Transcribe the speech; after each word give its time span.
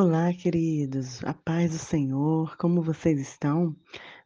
Olá, 0.00 0.32
queridos, 0.32 1.24
a 1.24 1.34
paz 1.34 1.72
do 1.72 1.78
Senhor, 1.78 2.56
como 2.56 2.80
vocês 2.80 3.18
estão? 3.18 3.74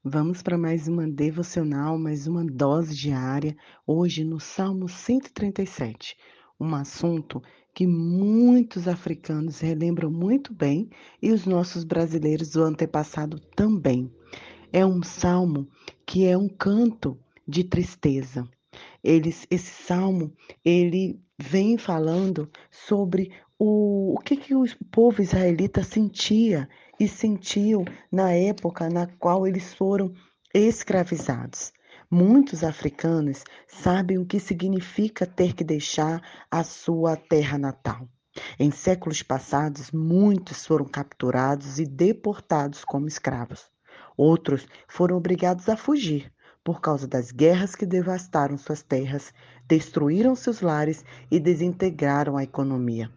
Vamos 0.04 0.42
para 0.42 0.58
mais 0.58 0.86
uma 0.86 1.08
devocional, 1.08 1.98
mais 1.98 2.26
uma 2.26 2.44
dose 2.44 2.94
diária, 2.94 3.56
hoje 3.86 4.22
no 4.22 4.38
Salmo 4.38 4.86
137, 4.86 6.14
um 6.60 6.74
assunto 6.74 7.42
que 7.74 7.86
muitos 7.86 8.86
africanos 8.86 9.60
relembram 9.60 10.10
muito 10.10 10.52
bem 10.52 10.90
e 11.22 11.32
os 11.32 11.46
nossos 11.46 11.84
brasileiros 11.84 12.50
do 12.50 12.62
antepassado 12.62 13.40
também. 13.56 14.12
É 14.70 14.84
um 14.84 15.02
salmo 15.02 15.66
que 16.04 16.26
é 16.26 16.36
um 16.36 16.50
canto 16.50 17.18
de 17.48 17.64
tristeza. 17.64 18.46
Eles, 19.02 19.46
esse 19.50 19.84
salmo, 19.84 20.32
ele 20.64 21.20
vem 21.36 21.76
falando 21.76 22.48
sobre 22.70 23.32
o, 23.58 24.14
o 24.14 24.18
que, 24.18 24.36
que 24.36 24.54
o 24.54 24.64
povo 24.90 25.20
israelita 25.20 25.82
sentia 25.82 26.68
e 27.00 27.08
sentiu 27.08 27.84
na 28.12 28.32
época 28.32 28.88
na 28.88 29.06
qual 29.06 29.46
eles 29.46 29.74
foram 29.74 30.12
escravizados. 30.54 31.72
Muitos 32.08 32.62
africanos 32.62 33.42
sabem 33.66 34.18
o 34.18 34.26
que 34.26 34.38
significa 34.38 35.26
ter 35.26 35.54
que 35.54 35.64
deixar 35.64 36.22
a 36.50 36.62
sua 36.62 37.16
terra 37.16 37.58
natal. 37.58 38.06
Em 38.58 38.70
séculos 38.70 39.22
passados, 39.22 39.90
muitos 39.90 40.64
foram 40.64 40.84
capturados 40.84 41.78
e 41.78 41.86
deportados 41.86 42.84
como 42.84 43.08
escravos. 43.08 43.70
Outros 44.16 44.66
foram 44.86 45.16
obrigados 45.16 45.68
a 45.68 45.76
fugir 45.76 46.32
por 46.64 46.80
causa 46.80 47.06
das 47.06 47.30
guerras 47.30 47.74
que 47.74 47.84
devastaram 47.84 48.56
suas 48.56 48.82
terras, 48.82 49.32
destruíram 49.66 50.34
seus 50.34 50.60
lares 50.60 51.04
e 51.30 51.40
desintegraram 51.40 52.36
a 52.36 52.44
economia. 52.44 53.10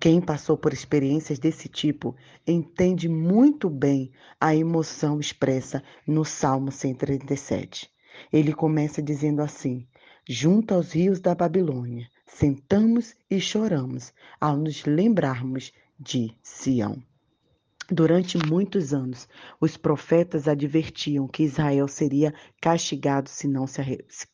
Quem 0.00 0.20
passou 0.20 0.56
por 0.56 0.72
experiências 0.72 1.38
desse 1.38 1.68
tipo 1.68 2.14
entende 2.46 3.08
muito 3.08 3.68
bem 3.68 4.12
a 4.40 4.54
emoção 4.54 5.18
expressa 5.18 5.82
no 6.06 6.24
Salmo 6.24 6.70
137. 6.70 7.90
Ele 8.32 8.52
começa 8.52 9.02
dizendo 9.02 9.42
assim: 9.42 9.86
Junto 10.28 10.72
aos 10.72 10.92
rios 10.92 11.20
da 11.20 11.34
Babilônia, 11.34 12.08
sentamos 12.26 13.16
e 13.28 13.40
choramos 13.40 14.12
ao 14.40 14.56
nos 14.56 14.84
lembrarmos 14.84 15.72
de 15.98 16.32
Sião. 16.42 17.02
Durante 17.90 18.36
muitos 18.36 18.92
anos, 18.92 19.26
os 19.58 19.78
profetas 19.78 20.46
advertiam 20.46 21.26
que 21.26 21.42
Israel 21.42 21.88
seria 21.88 22.34
castigado 22.60 23.30
se 23.30 23.48
não 23.48 23.66
se, 23.66 23.80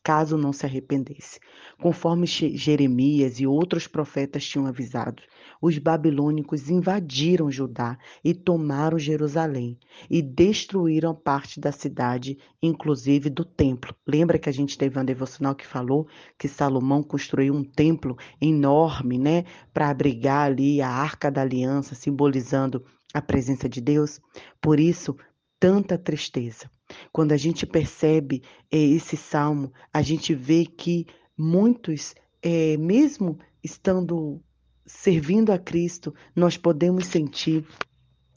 caso 0.02 0.36
não 0.36 0.52
se 0.52 0.66
arrependesse. 0.66 1.38
Conforme 1.80 2.26
Jeremias 2.26 3.38
e 3.38 3.46
outros 3.46 3.86
profetas 3.86 4.44
tinham 4.44 4.66
avisado, 4.66 5.22
os 5.62 5.78
babilônicos 5.78 6.68
invadiram 6.68 7.48
Judá 7.48 7.96
e 8.24 8.34
tomaram 8.34 8.98
Jerusalém 8.98 9.78
e 10.10 10.20
destruíram 10.20 11.14
parte 11.14 11.60
da 11.60 11.70
cidade, 11.70 12.36
inclusive 12.60 13.30
do 13.30 13.44
templo. 13.44 13.94
Lembra 14.04 14.36
que 14.36 14.48
a 14.48 14.52
gente 14.52 14.76
teve 14.76 14.98
um 14.98 15.04
devocional 15.04 15.54
que 15.54 15.64
falou 15.64 16.08
que 16.36 16.48
Salomão 16.48 17.04
construiu 17.04 17.54
um 17.54 17.62
templo 17.62 18.16
enorme, 18.40 19.16
né, 19.16 19.44
para 19.72 19.90
abrigar 19.90 20.46
ali 20.46 20.82
a 20.82 20.88
Arca 20.88 21.30
da 21.30 21.42
Aliança, 21.42 21.94
simbolizando 21.94 22.84
a 23.14 23.22
presença 23.22 23.68
de 23.68 23.80
Deus. 23.80 24.20
Por 24.60 24.80
isso, 24.80 25.16
tanta 25.58 25.96
tristeza. 25.96 26.68
Quando 27.12 27.32
a 27.32 27.36
gente 27.36 27.64
percebe 27.64 28.42
é, 28.70 28.76
esse 28.76 29.16
salmo, 29.16 29.72
a 29.92 30.02
gente 30.02 30.34
vê 30.34 30.66
que 30.66 31.06
muitos, 31.38 32.14
é, 32.42 32.76
mesmo 32.76 33.38
estando 33.62 34.42
servindo 34.84 35.52
a 35.52 35.58
Cristo, 35.58 36.14
nós 36.36 36.56
podemos 36.56 37.06
sentir 37.06 37.64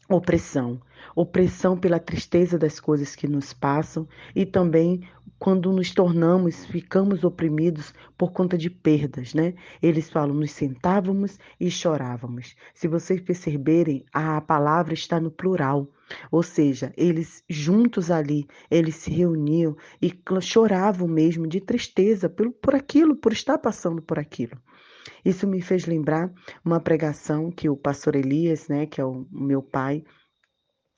opressão. 0.09 0.79
Opressão 1.19 1.75
pela 1.75 1.99
tristeza 1.99 2.59
das 2.59 2.79
coisas 2.79 3.15
que 3.15 3.27
nos 3.27 3.51
passam 3.51 4.07
e 4.35 4.45
também 4.45 5.01
quando 5.39 5.71
nos 5.71 5.91
tornamos, 5.91 6.65
ficamos 6.65 7.23
oprimidos 7.23 7.91
por 8.15 8.31
conta 8.31 8.55
de 8.55 8.69
perdas, 8.69 9.33
né? 9.33 9.55
Eles 9.81 10.11
falam, 10.11 10.35
nos 10.35 10.51
sentávamos 10.51 11.39
e 11.59 11.71
chorávamos. 11.71 12.55
Se 12.75 12.87
vocês 12.87 13.19
perceberem, 13.19 14.05
a 14.13 14.39
palavra 14.41 14.93
está 14.93 15.19
no 15.19 15.31
plural. 15.31 15.87
Ou 16.31 16.43
seja, 16.43 16.93
eles 16.95 17.43
juntos 17.49 18.11
ali, 18.11 18.47
eles 18.69 18.95
se 18.97 19.09
reuniam 19.09 19.75
e 19.99 20.13
choravam 20.39 21.07
mesmo 21.07 21.47
de 21.47 21.59
tristeza 21.59 22.29
por, 22.29 22.51
por 22.51 22.75
aquilo, 22.75 23.15
por 23.15 23.33
estar 23.33 23.57
passando 23.57 24.03
por 24.03 24.19
aquilo. 24.19 24.55
Isso 25.25 25.47
me 25.47 25.61
fez 25.61 25.87
lembrar 25.87 26.31
uma 26.63 26.79
pregação 26.79 27.51
que 27.51 27.67
o 27.67 27.75
pastor 27.75 28.15
Elias, 28.15 28.67
né, 28.67 28.85
que 28.85 29.01
é 29.01 29.05
o 29.05 29.25
meu 29.31 29.63
pai, 29.63 30.03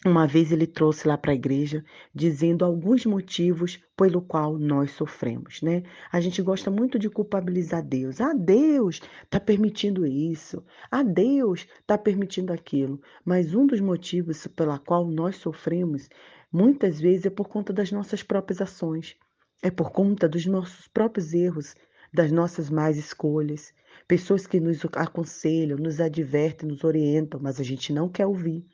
uma 0.06 0.26
vez 0.26 0.50
ele 0.50 0.66
trouxe 0.66 1.06
lá 1.06 1.18
para 1.18 1.32
a 1.32 1.36
igreja 1.36 1.84
dizendo 2.16 2.64
alguns 2.64 3.06
motivos 3.06 3.78
pelo 3.98 4.22
qual 4.22 4.58
nós 4.58 4.92
sofremos, 4.92 5.62
né? 5.62 5.84
A 6.10 6.22
gente 6.22 6.42
gosta 6.42 6.72
muito 6.72 6.98
de 6.98 7.10
culpabilizar 7.10 7.84
Deus. 7.84 8.22
Ah, 8.22 8.34
Deus 8.34 9.02
está 9.26 9.42
permitindo 9.42 10.08
isso. 10.08 10.64
Ah, 10.90 11.04
Deus 11.04 11.68
está 11.82 11.98
permitindo 11.98 12.54
aquilo. 12.54 13.02
Mas 13.26 13.54
um 13.54 13.68
dos 13.68 13.82
motivos 13.82 14.48
pela 14.48 14.80
qual 14.80 15.06
nós 15.06 15.36
sofremos 15.36 16.08
muitas 16.50 17.02
vezes 17.02 17.26
é 17.26 17.30
por 17.30 17.50
conta 17.50 17.74
das 17.74 17.92
nossas 17.92 18.24
próprias 18.24 18.62
ações. 18.62 19.18
É 19.62 19.70
por 19.70 19.92
conta 19.92 20.30
dos 20.30 20.46
nossos 20.46 20.88
próprios 20.88 21.34
erros, 21.34 21.76
das 22.14 22.32
nossas 22.32 22.70
más 22.70 22.96
escolhas. 22.96 23.74
Pessoas 24.08 24.48
que 24.48 24.62
nos 24.62 24.80
aconselham, 24.94 25.78
nos 25.78 26.00
advertem, 26.00 26.70
nos 26.70 26.86
orientam, 26.86 27.38
mas 27.44 27.60
a 27.60 27.64
gente 27.64 27.92
não 27.92 28.08
quer 28.08 28.26
ouvir. 28.26 28.66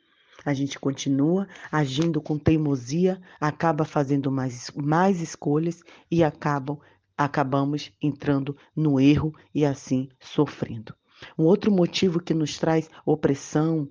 A 0.46 0.54
gente 0.54 0.78
continua 0.78 1.48
agindo 1.72 2.22
com 2.22 2.38
teimosia, 2.38 3.20
acaba 3.40 3.84
fazendo 3.84 4.30
mais, 4.30 4.70
mais 4.76 5.20
escolhas 5.20 5.82
e 6.08 6.22
acabam, 6.22 6.78
acabamos 7.18 7.90
entrando 8.00 8.56
no 8.74 9.00
erro 9.00 9.34
e 9.52 9.64
assim 9.64 10.08
sofrendo. 10.20 10.94
Um 11.36 11.42
outro 11.42 11.72
motivo 11.72 12.20
que 12.20 12.32
nos 12.32 12.58
traz 12.58 12.88
opressão, 13.04 13.88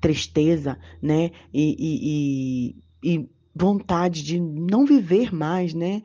tristeza, 0.00 0.78
né? 1.02 1.32
E, 1.52 1.76
e, 1.80 2.76
e, 3.02 3.16
e 3.16 3.30
vontade 3.52 4.22
de 4.22 4.38
não 4.38 4.86
viver 4.86 5.34
mais, 5.34 5.74
né? 5.74 6.00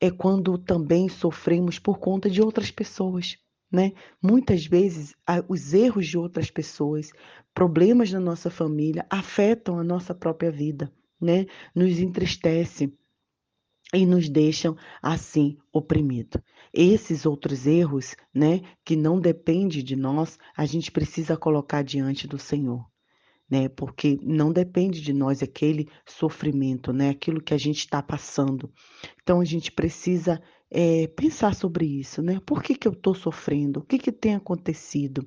É 0.00 0.10
quando 0.10 0.58
também 0.58 1.08
sofremos 1.08 1.78
por 1.78 2.00
conta 2.00 2.28
de 2.28 2.42
outras 2.42 2.72
pessoas. 2.72 3.36
Né? 3.70 3.92
Muitas 4.20 4.66
vezes 4.66 5.14
os 5.48 5.72
erros 5.72 6.06
de 6.06 6.18
outras 6.18 6.50
pessoas, 6.50 7.10
problemas 7.54 8.10
da 8.10 8.18
nossa 8.18 8.50
família 8.50 9.06
afetam 9.08 9.78
a 9.78 9.84
nossa 9.84 10.12
própria 10.14 10.50
vida, 10.50 10.92
né? 11.20 11.46
Nos 11.74 11.98
entristece 12.00 12.92
e 13.94 14.06
nos 14.06 14.28
deixam 14.28 14.76
assim 15.02 15.56
oprimidos. 15.72 16.40
Esses 16.72 17.26
outros 17.26 17.66
erros, 17.66 18.14
né, 18.34 18.60
que 18.84 18.96
não 18.96 19.20
dependem 19.20 19.82
de 19.82 19.96
nós, 19.96 20.38
a 20.56 20.64
gente 20.64 20.90
precisa 20.90 21.36
colocar 21.36 21.82
diante 21.82 22.26
do 22.26 22.38
Senhor. 22.38 22.84
Né, 23.48 23.68
porque 23.68 24.16
não 24.22 24.52
depende 24.52 25.00
de 25.00 25.12
nós 25.12 25.42
aquele 25.42 25.88
sofrimento, 26.06 26.92
né, 26.92 27.10
aquilo 27.10 27.42
que 27.42 27.52
a 27.52 27.58
gente 27.58 27.78
está 27.78 28.00
passando. 28.00 28.72
Então 29.20 29.40
a 29.40 29.44
gente 29.44 29.72
precisa 29.72 30.40
é, 30.70 31.06
pensar 31.08 31.54
sobre 31.54 31.84
isso, 31.84 32.22
né? 32.22 32.40
Por 32.46 32.62
que, 32.62 32.74
que 32.74 32.86
eu 32.86 32.92
estou 32.92 33.14
sofrendo? 33.14 33.80
O 33.80 33.82
que, 33.82 33.98
que 33.98 34.12
tem 34.12 34.34
acontecido? 34.34 35.26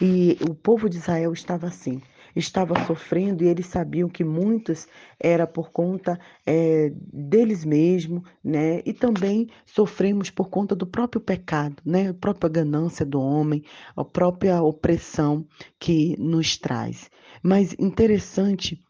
E 0.00 0.36
o 0.48 0.54
povo 0.54 0.88
de 0.88 0.96
Israel 0.96 1.32
estava 1.32 1.66
assim, 1.66 2.00
estava 2.34 2.74
sofrendo 2.86 3.44
e 3.44 3.48
eles 3.48 3.66
sabiam 3.66 4.08
que 4.08 4.24
muitos 4.24 4.88
era 5.18 5.46
por 5.46 5.70
conta 5.70 6.18
é, 6.46 6.90
deles 7.12 7.64
mesmos, 7.64 8.22
né? 8.42 8.80
E 8.84 8.92
também 8.92 9.48
sofremos 9.66 10.30
por 10.30 10.48
conta 10.48 10.74
do 10.74 10.86
próprio 10.86 11.20
pecado, 11.20 11.76
né? 11.84 12.08
A 12.08 12.14
própria 12.14 12.48
ganância 12.48 13.04
do 13.04 13.20
homem, 13.20 13.62
a 13.94 14.04
própria 14.04 14.62
opressão 14.62 15.46
que 15.78 16.16
nos 16.18 16.56
traz. 16.56 17.10
Mas 17.42 17.74
interessante 17.78 18.82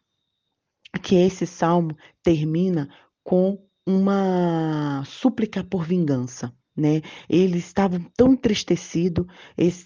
que 1.02 1.16
esse 1.16 1.46
salmo 1.46 1.96
termina 2.22 2.88
com 3.22 3.58
uma 3.86 5.02
súplica 5.04 5.64
por 5.64 5.84
vingança. 5.84 6.52
Né? 6.76 7.02
Ele 7.28 7.58
estava 7.58 8.00
tão 8.16 8.32
entristecido, 8.32 9.26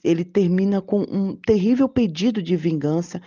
ele 0.05 0.25
termina 0.25 0.81
com 0.81 1.00
um 1.02 1.35
terrível 1.35 1.88
pedido 1.88 2.43
de 2.43 2.55
vingança 2.56 3.20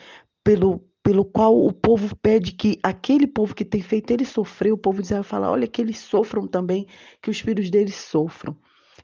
pelo, 0.43 0.79
pelo 1.03 1.25
qual 1.25 1.65
o 1.65 1.73
povo 1.73 2.15
pede 2.15 2.53
que 2.53 2.79
aquele 2.81 3.27
povo 3.27 3.53
que 3.53 3.65
tem 3.65 3.81
feito 3.81 4.11
ele 4.11 4.25
sofrer, 4.25 4.71
o 4.71 4.77
povo 4.77 5.01
de 5.01 5.07
Israel 5.07 5.23
fala, 5.23 5.51
olha 5.51 5.67
que 5.67 5.81
eles 5.81 5.97
sofram 5.97 6.47
também, 6.47 6.87
que 7.21 7.29
os 7.29 7.39
filhos 7.39 7.69
deles 7.69 7.95
sofram. 7.95 8.55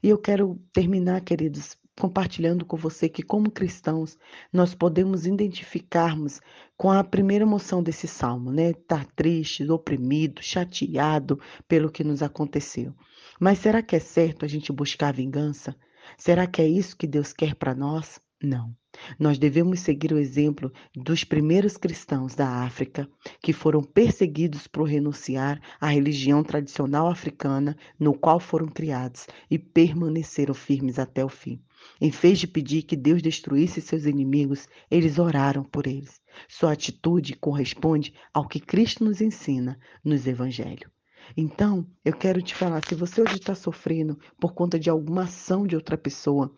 E 0.02 0.08
eu 0.08 0.18
quero 0.18 0.58
terminar, 0.72 1.20
queridos, 1.22 1.76
compartilhando 1.98 2.64
com 2.64 2.76
você 2.76 3.08
que, 3.08 3.22
como 3.22 3.50
cristãos, 3.50 4.18
nós 4.52 4.74
podemos 4.74 5.26
identificarmos 5.26 6.40
com 6.76 6.90
a 6.90 7.04
primeira 7.04 7.44
emoção 7.44 7.82
desse 7.82 8.08
salmo, 8.08 8.50
né? 8.50 8.70
Estar 8.70 9.04
tá 9.04 9.12
triste, 9.14 9.68
oprimido, 9.70 10.42
chateado 10.42 11.38
pelo 11.68 11.90
que 11.90 12.02
nos 12.02 12.22
aconteceu. 12.22 12.94
Mas 13.40 13.58
será 13.58 13.82
que 13.82 13.96
é 13.96 14.00
certo 14.00 14.44
a 14.44 14.48
gente 14.48 14.72
buscar 14.72 15.12
vingança? 15.12 15.74
Será 16.18 16.46
que 16.46 16.60
é 16.60 16.68
isso 16.68 16.96
que 16.96 17.06
Deus 17.06 17.32
quer 17.32 17.54
para 17.54 17.74
nós? 17.74 18.20
Não. 18.42 18.76
Nós 19.18 19.38
devemos 19.38 19.80
seguir 19.80 20.12
o 20.12 20.18
exemplo 20.18 20.72
dos 20.94 21.24
primeiros 21.24 21.76
cristãos 21.76 22.34
da 22.34 22.62
África, 22.64 23.08
que 23.40 23.52
foram 23.52 23.82
perseguidos 23.82 24.66
por 24.66 24.84
renunciar 24.84 25.60
à 25.80 25.88
religião 25.88 26.44
tradicional 26.44 27.08
africana 27.08 27.76
no 27.98 28.12
qual 28.12 28.38
foram 28.38 28.68
criados 28.68 29.26
e 29.50 29.58
permaneceram 29.58 30.54
firmes 30.54 30.98
até 30.98 31.24
o 31.24 31.28
fim. 31.28 31.60
Em 32.00 32.10
vez 32.10 32.38
de 32.38 32.46
pedir 32.46 32.82
que 32.82 32.96
Deus 32.96 33.22
destruísse 33.22 33.80
seus 33.80 34.04
inimigos, 34.04 34.68
eles 34.90 35.18
oraram 35.18 35.64
por 35.64 35.86
eles. 35.86 36.20
Sua 36.48 36.72
atitude 36.72 37.34
corresponde 37.36 38.14
ao 38.32 38.46
que 38.46 38.60
Cristo 38.60 39.04
nos 39.04 39.20
ensina 39.20 39.78
nos 40.04 40.26
evangelhos. 40.26 40.90
Então, 41.36 41.86
eu 42.04 42.12
quero 42.12 42.42
te 42.42 42.54
falar: 42.54 42.82
se 42.86 42.94
você 42.94 43.22
hoje 43.22 43.36
está 43.36 43.54
sofrendo 43.54 44.18
por 44.38 44.52
conta 44.52 44.78
de 44.78 44.90
alguma 44.90 45.22
ação 45.22 45.66
de 45.66 45.74
outra 45.74 45.96
pessoa, 45.96 46.54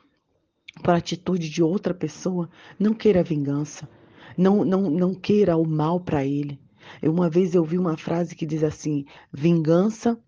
por 0.82 0.94
atitude 0.94 1.48
de 1.48 1.62
outra 1.62 1.94
pessoa, 1.94 2.50
não 2.78 2.92
queira 2.92 3.22
vingança. 3.22 3.88
Não, 4.36 4.64
não, 4.64 4.90
não 4.90 5.14
queira 5.14 5.56
o 5.56 5.66
mal 5.66 6.00
para 6.00 6.24
ele. 6.24 6.60
Uma 7.02 7.30
vez 7.30 7.54
eu 7.54 7.64
vi 7.64 7.78
uma 7.78 7.96
frase 7.96 8.34
que 8.34 8.46
diz 8.46 8.62
assim: 8.62 9.04
vingança 9.32 10.18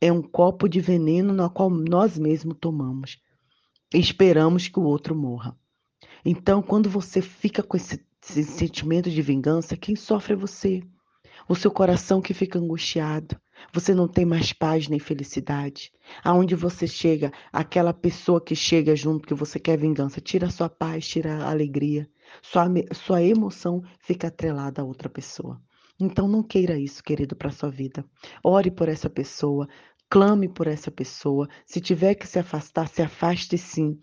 é 0.00 0.12
um 0.12 0.22
copo 0.22 0.68
de 0.68 0.80
veneno 0.80 1.32
no 1.32 1.48
qual 1.48 1.70
nós 1.70 2.18
mesmos 2.18 2.56
tomamos. 2.60 3.18
Esperamos 3.94 4.66
que 4.66 4.78
o 4.78 4.82
outro 4.82 5.14
morra. 5.14 5.56
Então, 6.24 6.60
quando 6.60 6.90
você 6.90 7.22
fica 7.22 7.62
com 7.62 7.76
esse, 7.76 8.04
esse 8.22 8.42
sentimento 8.42 9.08
de 9.08 9.22
vingança, 9.22 9.76
quem 9.76 9.94
sofre 9.94 10.32
é 10.32 10.36
você. 10.36 10.82
O 11.48 11.54
seu 11.54 11.70
coração 11.70 12.20
que 12.20 12.34
fica 12.34 12.58
angustiado. 12.58 13.36
Você 13.72 13.94
não 13.94 14.08
tem 14.08 14.24
mais 14.24 14.52
paz 14.52 14.88
nem 14.88 14.98
felicidade. 14.98 15.92
Aonde 16.24 16.56
você 16.56 16.88
chega, 16.88 17.32
aquela 17.52 17.92
pessoa 17.92 18.40
que 18.40 18.56
chega 18.56 18.96
junto 18.96 19.28
que 19.28 19.34
você 19.34 19.60
quer 19.60 19.78
vingança, 19.78 20.20
tira 20.20 20.50
sua 20.50 20.68
paz, 20.68 21.06
tira 21.06 21.44
a 21.44 21.50
alegria. 21.50 22.08
Sua, 22.42 22.66
sua 22.92 23.22
emoção 23.22 23.82
fica 24.00 24.26
atrelada 24.26 24.82
a 24.82 24.84
outra 24.84 25.08
pessoa. 25.08 25.60
Então 26.00 26.26
não 26.26 26.42
queira 26.42 26.76
isso, 26.76 27.02
querido, 27.02 27.36
para 27.36 27.52
sua 27.52 27.70
vida. 27.70 28.04
Ore 28.42 28.70
por 28.70 28.88
essa 28.88 29.08
pessoa, 29.08 29.68
clame 30.08 30.48
por 30.48 30.66
essa 30.66 30.90
pessoa. 30.90 31.48
Se 31.66 31.80
tiver 31.80 32.14
que 32.14 32.26
se 32.26 32.38
afastar, 32.38 32.88
se 32.88 33.02
afaste 33.02 33.58
sim. 33.58 33.98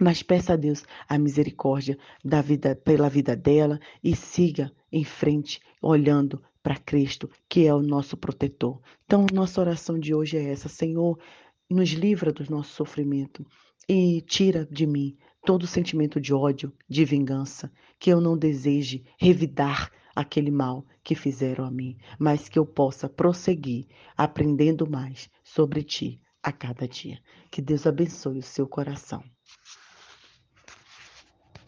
Mas 0.00 0.22
peça 0.22 0.54
a 0.54 0.56
Deus 0.56 0.84
a 1.08 1.18
misericórdia 1.18 1.96
da 2.24 2.40
vida, 2.42 2.74
pela 2.74 3.08
vida 3.08 3.36
dela 3.36 3.78
e 4.02 4.16
siga 4.16 4.72
em 4.90 5.04
frente, 5.04 5.60
olhando 5.80 6.42
para 6.62 6.76
Cristo, 6.76 7.30
que 7.48 7.66
é 7.66 7.74
o 7.74 7.82
nosso 7.82 8.16
protetor. 8.16 8.80
Então, 9.04 9.26
nossa 9.32 9.60
oração 9.60 9.98
de 9.98 10.14
hoje 10.14 10.36
é 10.36 10.50
essa: 10.50 10.68
Senhor, 10.68 11.18
nos 11.70 11.90
livra 11.90 12.32
do 12.32 12.48
nosso 12.50 12.72
sofrimento 12.72 13.46
e 13.88 14.20
tira 14.22 14.66
de 14.70 14.86
mim 14.86 15.16
todo 15.44 15.66
sentimento 15.66 16.20
de 16.20 16.32
ódio, 16.32 16.72
de 16.88 17.04
vingança, 17.04 17.70
que 17.98 18.10
eu 18.10 18.20
não 18.20 18.36
deseje 18.36 19.04
revidar 19.18 19.90
aquele 20.14 20.50
mal 20.50 20.86
que 21.02 21.14
fizeram 21.14 21.64
a 21.64 21.70
mim, 21.70 21.96
mas 22.18 22.48
que 22.48 22.58
eu 22.58 22.64
possa 22.64 23.08
prosseguir 23.08 23.86
aprendendo 24.16 24.88
mais 24.88 25.28
sobre 25.42 25.82
ti 25.82 26.20
a 26.42 26.50
cada 26.50 26.88
dia. 26.88 27.18
Que 27.50 27.60
Deus 27.60 27.86
abençoe 27.86 28.38
o 28.38 28.42
seu 28.42 28.66
coração. 28.66 29.22